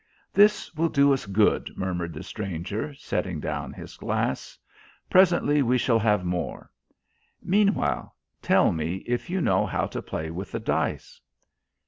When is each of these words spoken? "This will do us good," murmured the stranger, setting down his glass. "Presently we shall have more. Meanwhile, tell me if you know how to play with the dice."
"This 0.33 0.73
will 0.73 0.89
do 0.89 1.13
us 1.13 1.27
good," 1.27 1.69
murmured 1.77 2.11
the 2.13 2.23
stranger, 2.23 2.91
setting 2.95 3.39
down 3.39 3.71
his 3.71 3.97
glass. 3.97 4.57
"Presently 5.11 5.61
we 5.61 5.77
shall 5.77 5.99
have 5.99 6.25
more. 6.25 6.71
Meanwhile, 7.43 8.15
tell 8.41 8.71
me 8.71 9.03
if 9.05 9.29
you 9.29 9.41
know 9.41 9.63
how 9.67 9.85
to 9.85 10.01
play 10.01 10.31
with 10.31 10.53
the 10.53 10.59
dice." 10.59 11.21